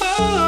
Oh. 0.00 0.47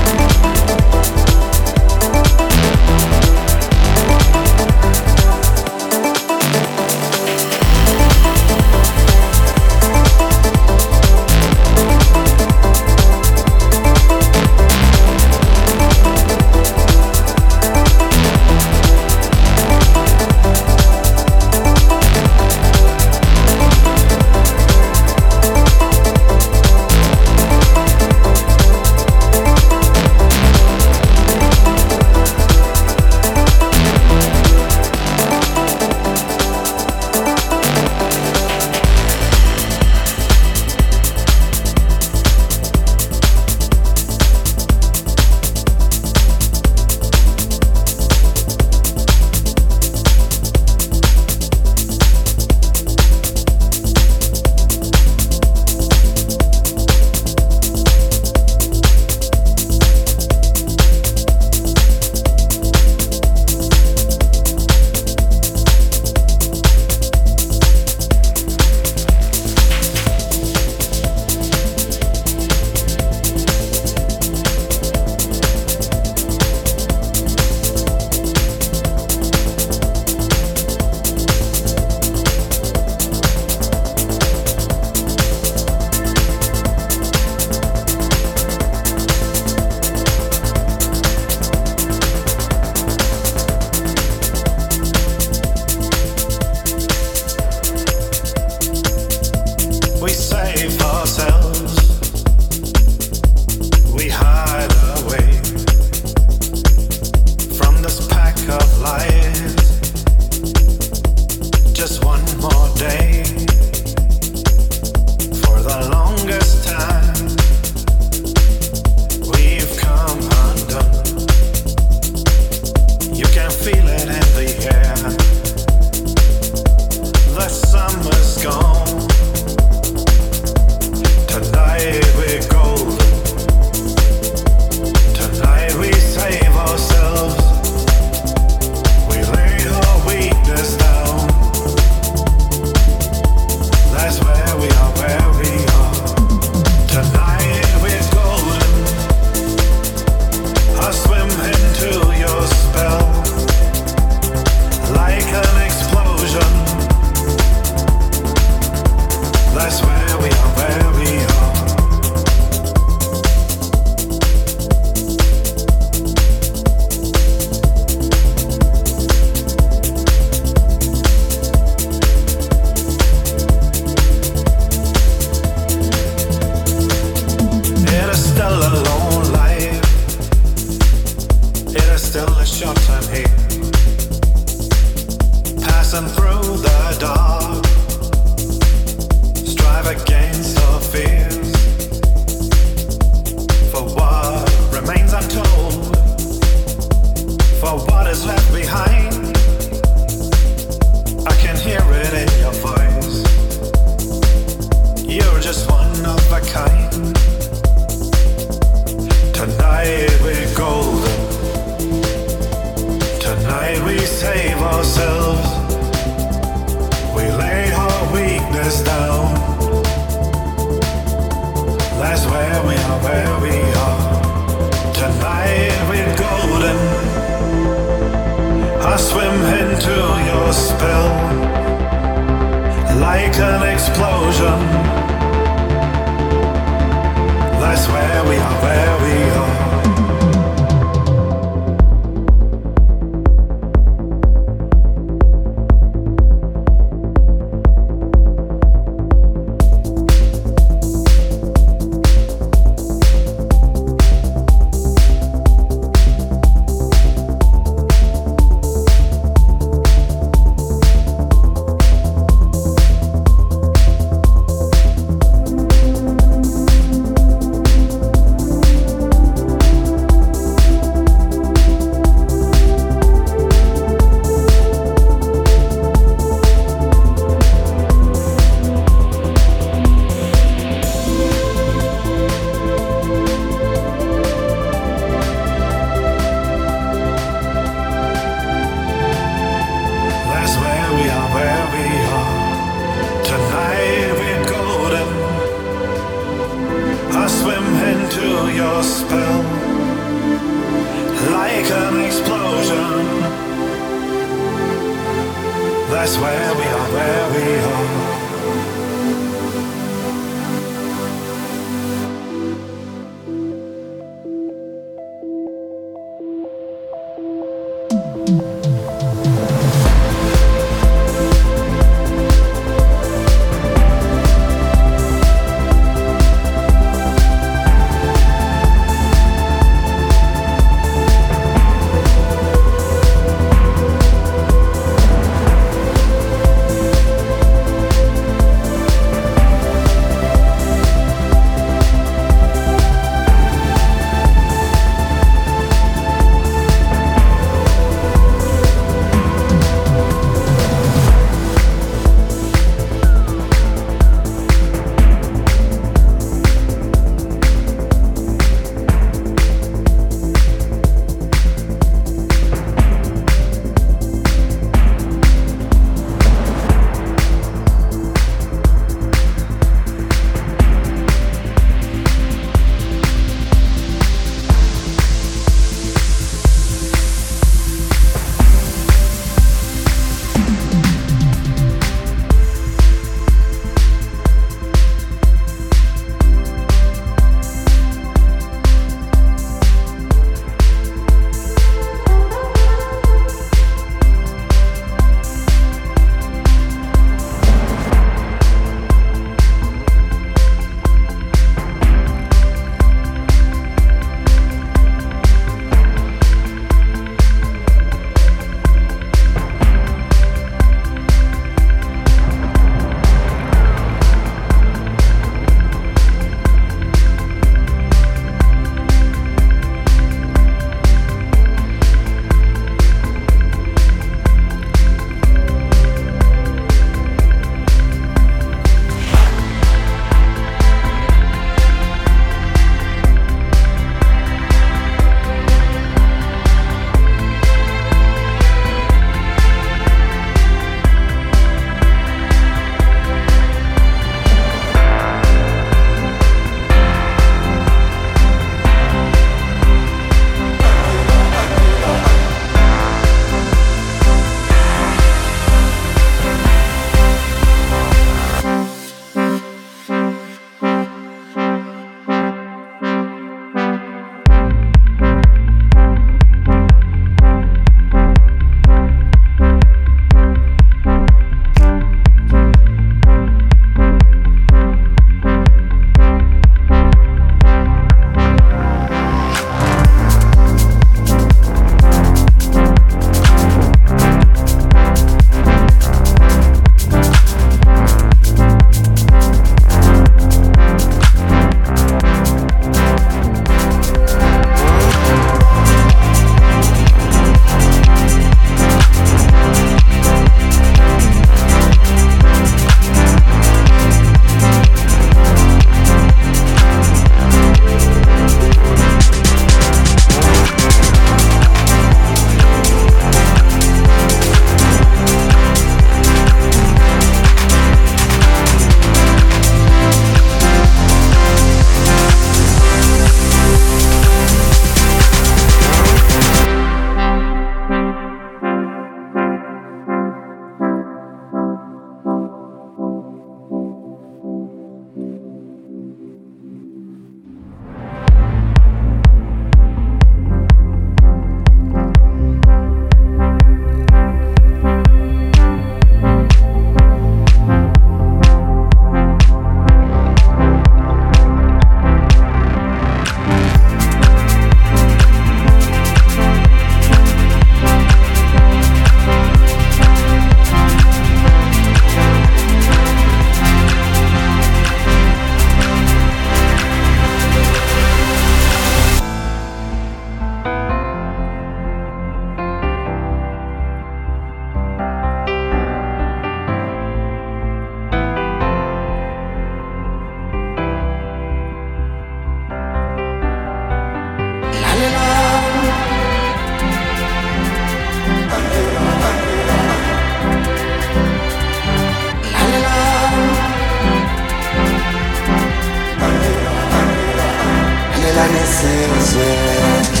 Evanescence. 598.63 600.00